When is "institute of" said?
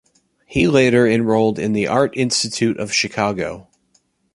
2.17-2.91